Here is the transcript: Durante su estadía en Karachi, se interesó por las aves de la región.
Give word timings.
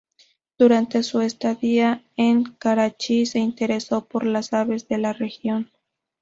Durante 0.57 1.03
su 1.03 1.21
estadía 1.21 2.03
en 2.17 2.45
Karachi, 2.55 3.27
se 3.27 3.37
interesó 3.37 4.03
por 4.03 4.25
las 4.25 4.51
aves 4.51 4.87
de 4.87 4.97
la 4.97 5.13
región. 5.13 5.69